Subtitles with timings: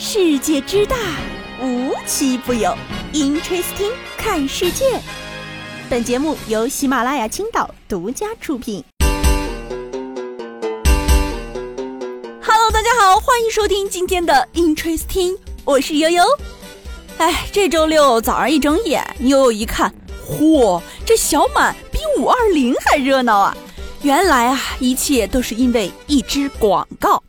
[0.00, 0.96] 世界之大，
[1.60, 2.72] 无奇不有。
[3.12, 4.84] Interesting，看世界。
[5.90, 8.84] 本节目由喜马拉雅青岛独家出品。
[12.40, 16.22] Hello，大家好，欢迎收听今天的 Interesting，我是悠悠。
[17.16, 19.92] 哎，这周六早上一睁眼，悠悠一看，
[20.30, 23.56] 嚯，这小满比五二零还热闹啊！
[24.02, 27.20] 原来啊，一切都是因为一支广告。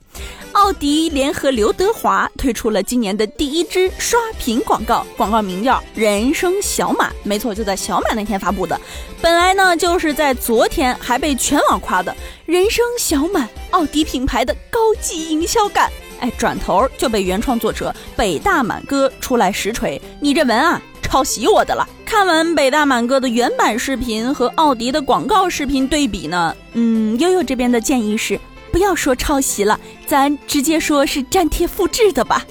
[0.59, 8.79] 奥迪联合刘德华推出了今年的第一支刷屏广告，广告名叫《人生小满》，没错，就在小满那天发布的。
[9.21, 12.13] 本来呢，就是在昨天还被全网夸的
[12.45, 15.89] “人生小满”，奥迪品牌的高级营销感。
[16.19, 28.37] 哎，转头就被原创作者北大满哥出来实锤：“你这文案抄袭我的了。”看完北大满哥的原版视频和奥迪的广告视频对比呢，嗯，悠悠这边的建议是。
[28.71, 32.45] 不要说抄袭了，咱直接说是粘贴复制的吧。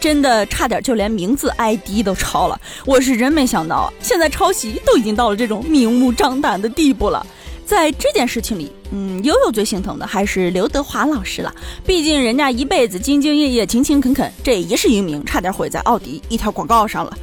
[0.00, 3.92] 真的差点就连名字 ID 都抄了，我是真没想到啊！
[4.00, 7.26] 现在抄袭都已经到了这种明目张胆的地步了。
[7.66, 11.54] 在这件事情里，嗯，悠悠最心疼的还是刘德华老师了，
[11.86, 17.16] 毕竟人家一辈子兢兢业业、勤勤恳恳，这一世英名差点毁在奥迪一条广告上了。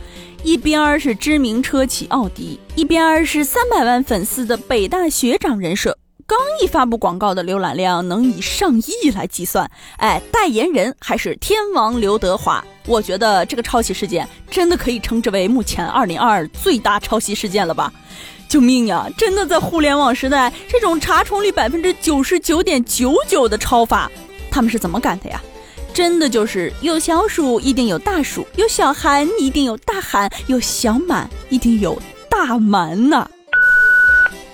[0.44, 5.98] 一边是知名车企奥迪，一边是三百万粉丝的北大学长人设。
[6.28, 12.62] 刚一发布广告的浏览量能以上亿来计算，哎，代言人还是天王刘德华。
[12.86, 17.94] 我觉得这个抄袭事件真的可以称之为目前二零二二最大抄袭事件了吧？
[18.50, 19.08] 救命呀！
[19.18, 24.12] 真的在互联网时代，这种查重率百分之九十九点九九的抄法，
[24.52, 25.42] 他们是怎么干的呀？
[25.94, 31.98] 真的就是有小鼠一定有大鼠，有小韩一定有大韩，有小满一定有
[32.30, 33.30] 大满呐！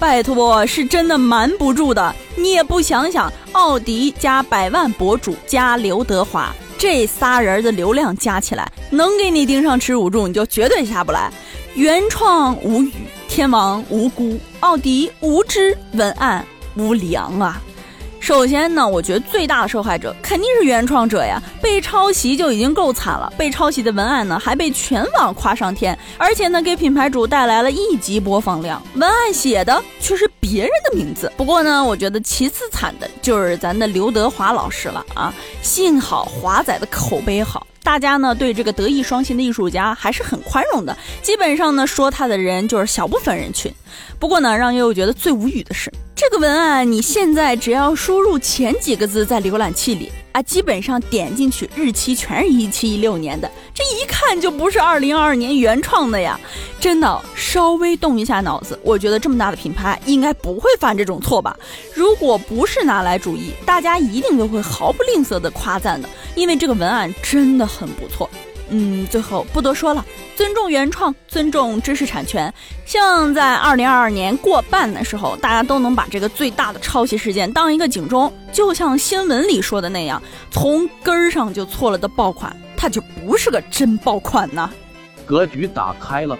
[0.04, 2.14] 拜托，是真的瞒不住的。
[2.36, 11.32] 你也不想想，奥迪加百万博主加刘德华这仨人的流量加起来，能给你盯上耻辱柱，你就绝对下不来。
[11.76, 12.92] 原创无语，
[13.30, 17.62] 天王无辜，奥迪无知，文案无良啊！
[18.24, 31.30] 首先呢，我觉得最大的受害者肯定是原创者呀，被抄袭就已经够惨了，被抄袭的文案呢还被全网夸上天，而且呢给品牌主带来了一级播放量，文案写的却是别人的名字。
[31.36, 37.68] 不过呢，我觉得其次惨的就是咱的刘德华老师了啊，幸好华仔的口碑好。
[37.84, 43.70] 大家呢对这个德艺双馨的艺术家还是很宽容的，基本上呢说他的人就是小部分人群。
[44.18, 45.92] 不过呢，让悠悠觉得最无语的是，
[46.24, 56.40] 这个文案你现在只要输入前几个字在浏览器里啊，基本上点进去日期全是一七一六年的，这一看就不是二零二二年原创的呀！
[56.80, 61.58] 真的，稍微动一下脑子，我觉得这么大的品牌应该不会犯这种错吧？
[61.94, 66.08] 如果不是拿来主义，大家一定都会毫不吝啬的夸赞的。
[66.36, 68.30] 因为这个文案真的很不错，
[68.76, 70.04] 嗯，最后不多说了，
[70.36, 72.52] 尊重原创，尊重知识产权。
[72.88, 80.20] 希望在二零二二年过半的时候，大家都能把这个最大的抄袭事件当一个警钟，就像新闻里说的那样，
[80.50, 84.68] 从根儿上就错了的爆款，它就不是个真爆款呐。
[85.24, 86.36] 格局打开了，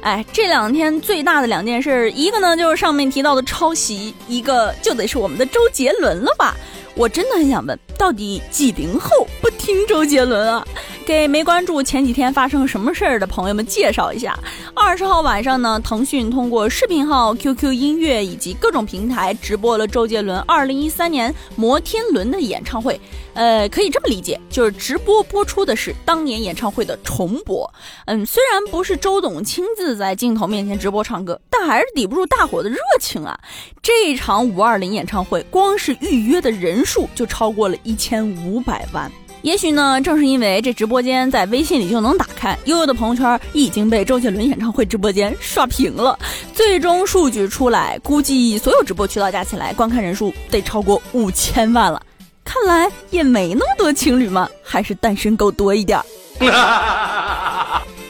[0.00, 6.56] 哎，这两天最大的两件事，一个呢就是上面提到的抄袭，一个就得是我们的周杰伦了吧。
[6.94, 10.66] 我真的很想问，到底几零后不听周杰伦啊？
[11.06, 14.36] 给没关注前几天发生什么事儿的朋友们介绍一下。
[14.74, 23.00] 二十号晚上呢，腾讯通过视频号、QQ 音乐以及各种平台直播了周杰伦二零一三年《摩天轮》的演唱会。
[23.34, 27.72] 呃，可以这么理解，就是直播播出的是当年演唱会的重播。
[28.06, 33.38] 嗯，虽然不是周董亲自在镜头面前直播唱歌，但还是抵不住大伙的热情啊！
[33.80, 39.12] 这场五二零演唱会，光是预约的人数就超过了一千五百万。
[39.46, 46.18] 也许呢，正是因为这直播间在微信里就能打开，悠悠的朋友圈已经被周杰伦演唱会直播间刷屏了。
[46.52, 52.02] 最终数据出来，估计所有直播渠道加起来观看人数得超过五千万了。
[52.42, 55.96] 看来也没那么多情侣嘛，还是单身狗多一点。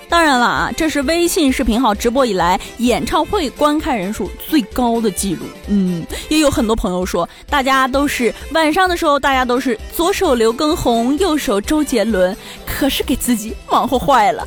[0.08, 5.44] 当然了啊，这是微信视频号直播以来演唱会观看人数最高的记录。
[5.66, 14.46] 嗯，也有很多朋友说，大家都是晚上的时候，大家都是左手刘畊宏，右手周杰伦，可是给自己忙活坏了。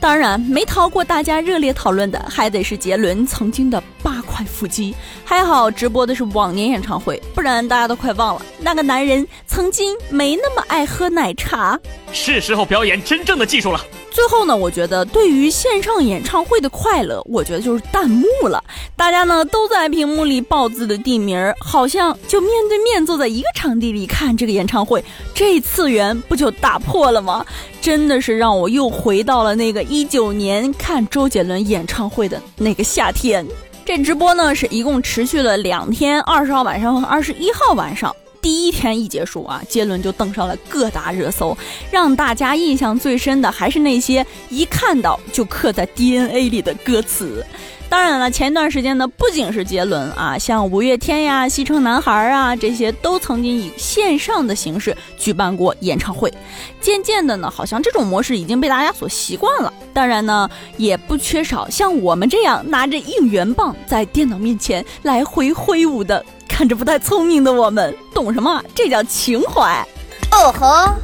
[0.00, 4.21] 当然，没逃过大家热烈讨论的，还得是杰伦曾经的八。
[4.32, 4.94] 块腹肌。
[5.24, 11.78] 还好直播的是往年演唱会，不然大家都快忘了那个男人曾经没那么爱喝奶茶。
[12.12, 13.80] 是时候表演真正的技术了。
[14.10, 18.62] 最后呢，我觉得对于线上演唱会的快乐，我觉得就是弹幕了。
[18.94, 25.02] 大家呢都在屏幕里报自己的地名，好像就面对面坐在一个场地里看这个演唱会，
[25.32, 27.44] 这次元不就打破了吗？
[27.80, 33.46] 真的是让我又回到了那个一九年看周杰伦演唱会的那个夏天。
[33.84, 38.14] 这直播呢是一共持续了两天，二十号晚上和二十一号晚上。
[38.42, 41.56] 第一天一结束啊，杰伦就登上了各大热搜，
[41.92, 47.46] 让大家印象最深的还是那些一看到就刻在 DNA 里的歌词。
[47.88, 56.32] 当然了，前段时间呢，不仅是杰伦啊，像五月天呀、西城男孩啊这些，都曾经以线上的形式举办过演唱会。
[56.80, 59.72] 渐渐的呢，好像这种模式已经被大家所习惯了。
[59.92, 68.62] 当然呢，也不缺少像我们这样拿着应援棒在电脑面前来回挥舞的，看着不太聪明的我们，懂什么？
[68.74, 69.84] 这叫情怀。
[70.30, 70.94] 哦吼。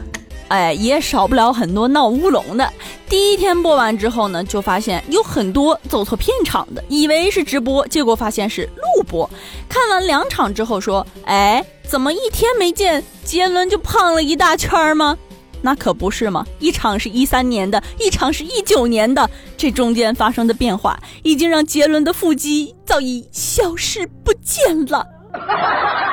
[0.48, 2.72] 哎，也少不了很多闹乌龙的。
[3.06, 9.28] 第一天播完之后呢，就发现有很多走错片场的，以为是直播，结果发现是录播。
[9.68, 15.18] 看完两场之后说：“哎，怎么一天没见，杰伦就胖了一大圈吗？”
[15.60, 25.04] 那可不是嘛，一场是一三年的，一场是一九年的，这中间发生的变化，已经让杰伦的腹肌早已消失不见了。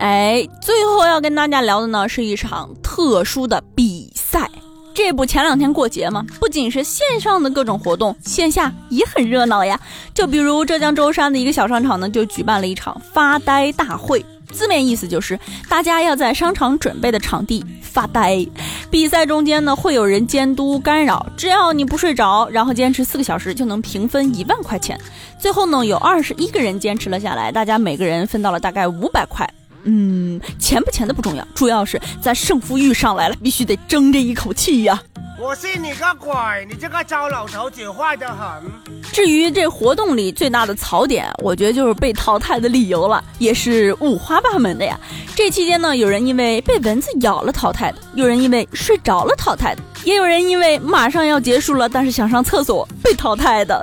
[0.00, 4.50] 哎，最后要跟大家聊的呢，是一场特殊的比赛。
[4.94, 6.24] 这不前两天过节吗？
[6.40, 9.78] 不仅是线上的各种活动，线下也很热闹呀。
[10.14, 14.24] 就比如浙江舟山的一个小商场呢，就举办了一场发呆大会。
[14.50, 15.38] 字面意思就是
[15.68, 18.44] 大家要在商场准备的场地发呆。
[18.90, 24.98] 比赛中间呢，会有人监督干扰，只要你不睡着，然后坚持四个小时，就能平分一万块钱。
[25.38, 29.46] 最后呢，有二十一个人坚持了下来，大家每个人分到了大概五百块。
[29.84, 35.00] 嗯，钱不钱的不重要，主要是咱胜负欲上来了，必须得争这一口气呀！
[35.40, 36.30] 我信你个鬼！
[36.68, 39.00] 你这个糟老头子坏得很。
[39.10, 45.00] 至于这活动里最大的槽点，我觉得就是被淘汰的理由了，也是五花八门的呀。
[45.34, 53.82] 这期间呢，有人因为被蚊子咬了淘汰的，有人因为睡着了淘汰的，也有人因为马上要结束了，但是想上厕所被淘汰的。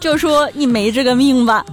[0.00, 1.64] 就说你没这个命吧。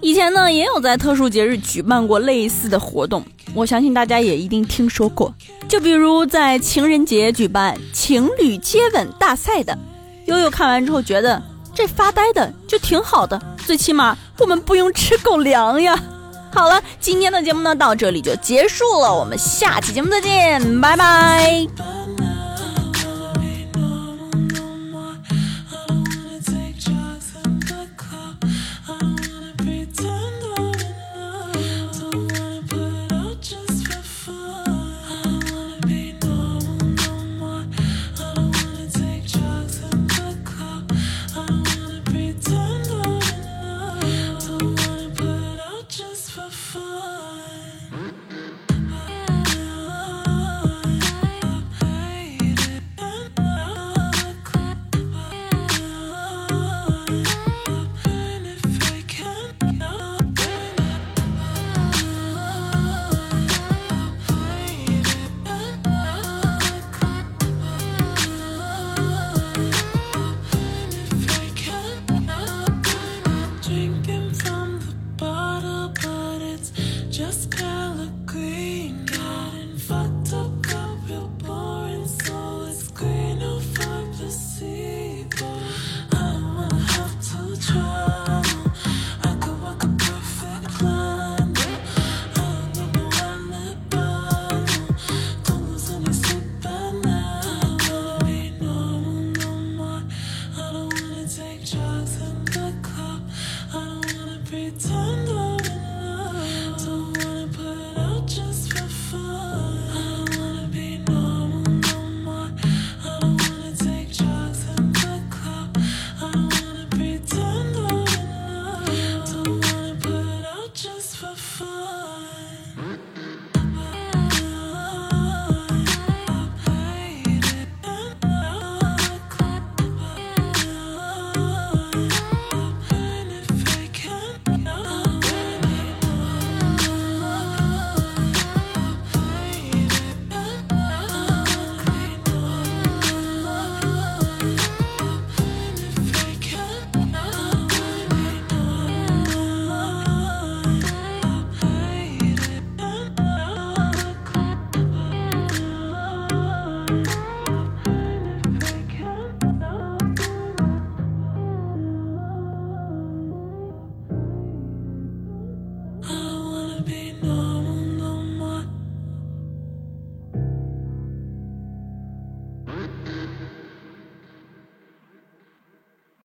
[0.00, 5.34] 以前呢，也有在特殊节日举办过类似的活动，我相信大家也一定听说过。
[5.66, 9.76] 就比如在情人节举办情侣接吻大赛的，
[10.26, 11.42] 悠悠看完之后觉得
[11.74, 15.98] 这发呆的就挺好的，最起码我们不用吃狗粮呀。
[16.52, 21.95] 好了，今天的节目呢到这里就结束了，我们下期节目再见，拜拜。